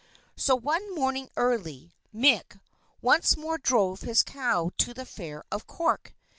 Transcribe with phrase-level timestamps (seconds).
[0.35, 2.59] So one morning early, Mick
[3.03, 6.15] once more drove his cow to the Fair of Cork.